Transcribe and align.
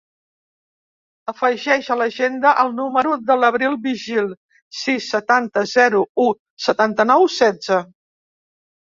Afegeix 1.31 1.89
a 1.95 1.97
l'agenda 1.97 2.53
el 2.63 2.71
número 2.77 3.11
de 3.27 3.35
l'Abril 3.41 3.75
Vigil: 3.83 4.31
sis, 4.77 5.09
setanta, 5.17 5.65
zero, 5.73 6.01
u, 6.25 6.25
setanta-nou, 6.69 7.27
setze. 7.35 7.79